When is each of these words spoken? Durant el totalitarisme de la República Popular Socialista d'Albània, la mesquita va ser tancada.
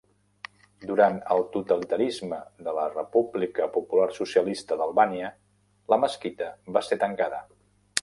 Durant 0.91 1.19
el 1.35 1.45
totalitarisme 1.55 2.39
de 2.69 2.73
la 2.79 2.87
República 2.95 3.69
Popular 3.77 4.09
Socialista 4.19 4.81
d'Albània, 4.83 5.33
la 5.95 6.03
mesquita 6.07 6.53
va 6.79 6.89
ser 6.91 7.03
tancada. 7.07 7.49